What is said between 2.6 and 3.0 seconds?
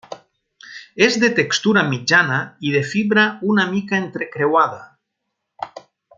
i de